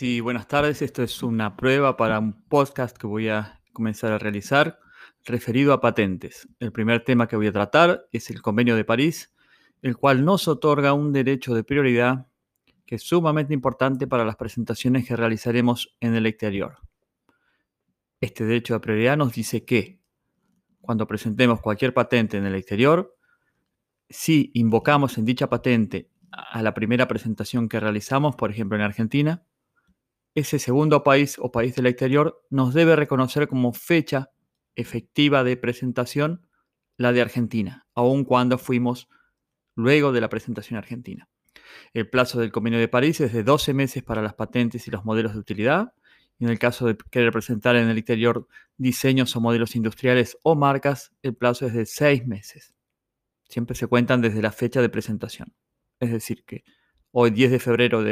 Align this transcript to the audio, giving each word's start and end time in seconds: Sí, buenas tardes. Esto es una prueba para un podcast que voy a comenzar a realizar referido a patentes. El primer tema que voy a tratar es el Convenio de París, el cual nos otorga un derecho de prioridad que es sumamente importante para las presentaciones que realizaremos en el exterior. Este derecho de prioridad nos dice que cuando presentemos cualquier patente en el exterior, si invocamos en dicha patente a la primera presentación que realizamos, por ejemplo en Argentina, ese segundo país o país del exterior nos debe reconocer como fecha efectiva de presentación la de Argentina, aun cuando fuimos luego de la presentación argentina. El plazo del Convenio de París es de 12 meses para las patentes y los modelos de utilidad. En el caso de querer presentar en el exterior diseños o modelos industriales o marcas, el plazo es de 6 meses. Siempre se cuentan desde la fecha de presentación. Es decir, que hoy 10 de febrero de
Sí, 0.00 0.20
buenas 0.20 0.48
tardes. 0.48 0.80
Esto 0.80 1.02
es 1.02 1.22
una 1.22 1.58
prueba 1.58 1.98
para 1.98 2.18
un 2.18 2.32
podcast 2.32 2.96
que 2.96 3.06
voy 3.06 3.28
a 3.28 3.60
comenzar 3.74 4.10
a 4.12 4.18
realizar 4.18 4.78
referido 5.26 5.74
a 5.74 5.82
patentes. 5.82 6.48
El 6.58 6.72
primer 6.72 7.04
tema 7.04 7.28
que 7.28 7.36
voy 7.36 7.48
a 7.48 7.52
tratar 7.52 8.08
es 8.10 8.30
el 8.30 8.40
Convenio 8.40 8.76
de 8.76 8.86
París, 8.86 9.30
el 9.82 9.98
cual 9.98 10.24
nos 10.24 10.48
otorga 10.48 10.94
un 10.94 11.12
derecho 11.12 11.54
de 11.54 11.64
prioridad 11.64 12.28
que 12.86 12.94
es 12.94 13.02
sumamente 13.02 13.52
importante 13.52 14.06
para 14.06 14.24
las 14.24 14.36
presentaciones 14.36 15.06
que 15.06 15.16
realizaremos 15.16 15.94
en 16.00 16.14
el 16.14 16.24
exterior. 16.24 16.78
Este 18.22 18.46
derecho 18.46 18.72
de 18.72 18.80
prioridad 18.80 19.18
nos 19.18 19.34
dice 19.34 19.66
que 19.66 20.00
cuando 20.80 21.06
presentemos 21.06 21.60
cualquier 21.60 21.92
patente 21.92 22.38
en 22.38 22.46
el 22.46 22.54
exterior, 22.54 23.18
si 24.08 24.50
invocamos 24.54 25.18
en 25.18 25.26
dicha 25.26 25.50
patente 25.50 26.08
a 26.30 26.62
la 26.62 26.72
primera 26.72 27.06
presentación 27.06 27.68
que 27.68 27.80
realizamos, 27.80 28.34
por 28.34 28.50
ejemplo 28.50 28.78
en 28.78 28.82
Argentina, 28.82 29.44
ese 30.34 30.58
segundo 30.58 31.02
país 31.02 31.36
o 31.38 31.50
país 31.50 31.74
del 31.74 31.86
exterior 31.86 32.42
nos 32.50 32.74
debe 32.74 32.96
reconocer 32.96 33.48
como 33.48 33.72
fecha 33.72 34.30
efectiva 34.76 35.44
de 35.44 35.56
presentación 35.56 36.46
la 36.96 37.12
de 37.12 37.20
Argentina, 37.20 37.86
aun 37.94 38.24
cuando 38.24 38.58
fuimos 38.58 39.08
luego 39.74 40.12
de 40.12 40.20
la 40.20 40.28
presentación 40.28 40.76
argentina. 40.76 41.28
El 41.94 42.08
plazo 42.08 42.38
del 42.38 42.52
Convenio 42.52 42.78
de 42.78 42.88
París 42.88 43.20
es 43.20 43.32
de 43.32 43.42
12 43.42 43.74
meses 43.74 44.02
para 44.02 44.22
las 44.22 44.34
patentes 44.34 44.86
y 44.86 44.90
los 44.90 45.04
modelos 45.04 45.32
de 45.32 45.40
utilidad. 45.40 45.94
En 46.38 46.48
el 46.48 46.58
caso 46.58 46.86
de 46.86 46.96
querer 47.10 47.32
presentar 47.32 47.76
en 47.76 47.88
el 47.88 47.98
exterior 47.98 48.46
diseños 48.76 49.34
o 49.36 49.40
modelos 49.40 49.76
industriales 49.76 50.38
o 50.42 50.54
marcas, 50.54 51.12
el 51.22 51.34
plazo 51.34 51.66
es 51.66 51.74
de 51.74 51.86
6 51.86 52.26
meses. 52.26 52.74
Siempre 53.48 53.76
se 53.76 53.86
cuentan 53.86 54.20
desde 54.20 54.42
la 54.42 54.52
fecha 54.52 54.80
de 54.80 54.88
presentación. 54.88 55.52
Es 55.98 56.12
decir, 56.12 56.44
que 56.44 56.64
hoy 57.10 57.30
10 57.30 57.50
de 57.50 57.58
febrero 57.58 58.02
de 58.02 58.08